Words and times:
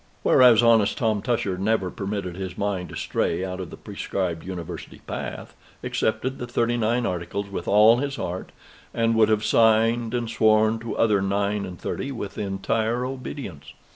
Whereas 0.23 0.63
honest 0.63 0.97
Tom 0.97 1.21
Tusher 1.21 1.59
never 1.59 1.91
permitted 1.91 2.35
his 2.35 2.57
mind 2.57 2.89
to 2.89 2.95
stray 2.95 3.45
out 3.45 3.59
of 3.59 3.69
the 3.69 3.77
prescribed 3.77 4.43
University 4.43 4.99
path, 5.05 5.53
accepted 5.83 6.39
the 6.39 6.47
Thirty 6.47 6.75
nine 6.75 7.05
Articles 7.05 7.51
with 7.51 7.67
all 7.67 7.97
his 7.97 8.15
heart, 8.15 8.51
and 8.95 9.13
would 9.13 9.29
have 9.29 9.45
signed 9.45 10.15
and 10.15 10.27
sworn 10.27 10.79
to 10.79 10.97
other 10.97 11.21
nine 11.21 11.67
and 11.67 11.79
thirty 11.79 12.11
with 12.11 12.39
entire 12.39 13.05
obedience. 13.05 13.73